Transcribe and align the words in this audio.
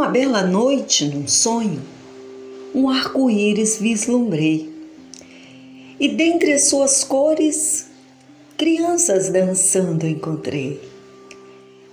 Uma 0.00 0.08
bela 0.08 0.42
noite, 0.42 1.04
num 1.04 1.28
sonho, 1.28 1.82
um 2.74 2.88
arco-íris 2.88 3.76
vislumbrei. 3.76 4.72
E 6.00 6.08
dentre 6.08 6.54
as 6.54 6.68
suas 6.68 7.04
cores, 7.04 7.84
crianças 8.56 9.28
dançando 9.28 10.06
encontrei. 10.06 10.80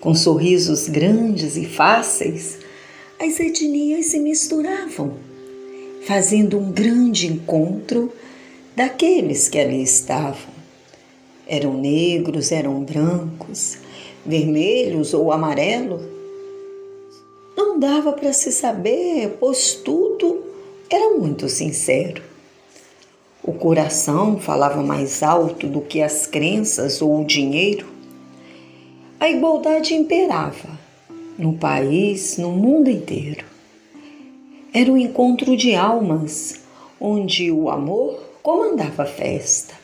Com 0.00 0.16
sorrisos 0.16 0.88
grandes 0.88 1.56
e 1.56 1.64
fáceis, 1.64 2.58
as 3.20 3.38
etnias 3.38 4.06
se 4.06 4.18
misturavam, 4.18 5.14
fazendo 6.04 6.58
um 6.58 6.72
grande 6.72 7.28
encontro 7.28 8.12
daqueles 8.74 9.48
que 9.48 9.60
ali 9.60 9.80
estavam. 9.80 10.52
Eram 11.46 11.74
negros, 11.74 12.50
eram 12.50 12.82
brancos, 12.82 13.78
vermelhos 14.26 15.14
ou 15.14 15.30
amarelos 15.30 16.21
não 17.56 17.78
dava 17.78 18.12
para 18.12 18.32
se 18.32 18.50
saber, 18.50 19.36
pois 19.38 19.74
tudo 19.74 20.44
era 20.90 21.14
muito 21.14 21.48
sincero. 21.48 22.22
O 23.42 23.52
coração 23.52 24.38
falava 24.38 24.82
mais 24.82 25.22
alto 25.22 25.66
do 25.66 25.80
que 25.80 26.00
as 26.00 26.26
crenças 26.26 27.02
ou 27.02 27.20
o 27.20 27.24
dinheiro. 27.24 27.86
A 29.18 29.28
igualdade 29.28 29.94
imperava 29.94 30.78
no 31.36 31.54
país, 31.54 32.36
no 32.38 32.52
mundo 32.52 32.88
inteiro. 32.88 33.44
Era 34.72 34.90
um 34.90 34.96
encontro 34.96 35.56
de 35.56 35.74
almas, 35.74 36.60
onde 37.00 37.50
o 37.50 37.68
amor 37.68 38.20
comandava 38.42 39.02
a 39.02 39.06
festa, 39.06 39.74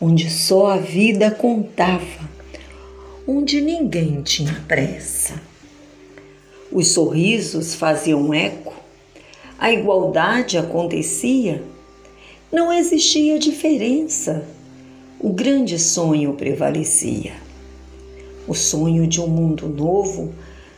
onde 0.00 0.30
só 0.30 0.68
a 0.72 0.76
vida 0.76 1.30
contava, 1.30 2.30
onde 3.28 3.60
ninguém 3.60 4.22
tinha 4.22 4.64
pressa. 4.66 5.51
Os 6.72 6.88
sorrisos 6.88 7.74
faziam 7.74 8.32
eco, 8.32 8.72
a 9.58 9.70
igualdade 9.70 10.56
acontecia, 10.56 11.62
não 12.50 12.72
existia 12.72 13.38
diferença. 13.38 14.46
O 15.20 15.30
grande 15.30 15.78
sonho 15.78 16.32
prevalecia. 16.32 17.34
O 18.48 18.54
sonho 18.54 19.06
de 19.06 19.20
um 19.20 19.26
mundo 19.26 19.68
novo, 19.68 20.32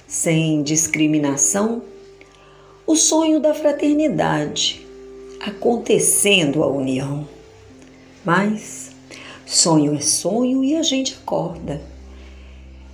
sem 0.06 0.64
discriminação, 0.64 1.82
o 2.84 2.96
sonho 2.96 3.38
da 3.38 3.54
fraternidade, 3.54 4.84
acontecendo 5.38 6.64
a 6.64 6.66
união. 6.66 7.26
Mas 8.24 8.90
sonho 9.46 9.94
é 9.94 10.00
sonho 10.00 10.64
e 10.64 10.74
a 10.74 10.82
gente 10.82 11.14
acorda. 11.22 11.80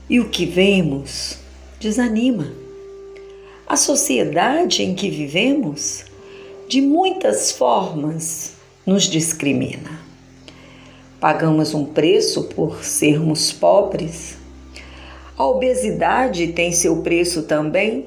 E 0.08 0.20
o 0.20 0.28
que 0.28 0.44
vemos 0.44 1.38
desanima. 1.80 2.69
A 3.70 3.76
sociedade 3.76 4.82
em 4.82 4.96
que 4.96 5.08
vivemos, 5.08 6.04
de 6.66 6.80
muitas 6.80 7.52
formas, 7.52 8.54
nos 8.84 9.04
discrimina. 9.04 10.00
Pagamos 11.20 11.72
um 11.72 11.84
preço 11.84 12.48
por 12.48 12.82
sermos 12.82 13.52
pobres. 13.52 14.36
A 15.38 15.46
obesidade 15.46 16.48
tem 16.48 16.72
seu 16.72 16.96
preço 16.96 17.44
também. 17.44 18.06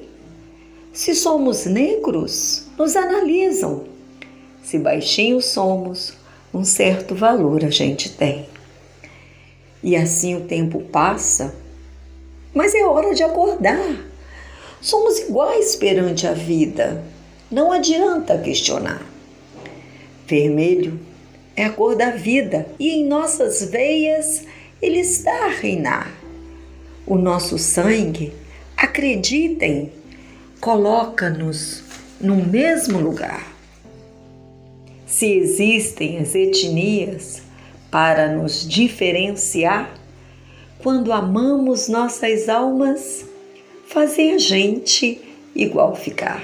Se 0.92 1.14
somos 1.14 1.64
negros, 1.64 2.66
nos 2.76 2.94
analisam. 2.94 3.84
Se 4.62 4.78
baixinhos 4.78 5.46
somos, 5.46 6.12
um 6.52 6.62
certo 6.62 7.14
valor 7.14 7.64
a 7.64 7.70
gente 7.70 8.10
tem. 8.10 8.44
E 9.82 9.96
assim 9.96 10.36
o 10.36 10.42
tempo 10.42 10.82
passa, 10.82 11.54
mas 12.52 12.74
é 12.74 12.84
hora 12.84 13.14
de 13.14 13.22
acordar 13.22 14.12
Somos 14.84 15.18
iguais 15.18 15.74
perante 15.74 16.26
a 16.26 16.34
vida. 16.34 17.02
Não 17.50 17.72
adianta 17.72 18.36
questionar. 18.36 19.00
Vermelho 20.26 21.00
é 21.56 21.64
a 21.64 21.70
cor 21.70 21.96
da 21.96 22.10
vida 22.10 22.66
e 22.78 22.90
em 22.90 23.06
nossas 23.06 23.64
veias 23.64 24.44
ele 24.82 24.98
está 24.98 25.46
a 25.46 25.48
reinar. 25.48 26.12
O 27.06 27.16
nosso 27.16 27.56
sangue, 27.56 28.34
acreditem, 28.76 29.90
coloca-nos 30.60 31.82
no 32.20 32.36
mesmo 32.36 33.00
lugar. 33.00 33.54
Se 35.06 35.32
existem 35.32 36.18
as 36.18 36.34
etnias 36.34 37.40
para 37.90 38.28
nos 38.28 38.68
diferenciar, 38.68 39.94
quando 40.82 41.10
amamos 41.10 41.88
nossas 41.88 42.50
almas, 42.50 43.32
fazem 43.86 44.34
a 44.34 44.38
gente 44.38 45.20
igual 45.54 45.94
ficar. 45.94 46.42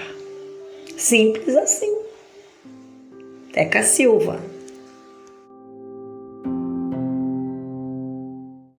Simples 0.96 1.56
assim. 1.56 1.94
Teca 3.52 3.82
Silva. 3.82 4.49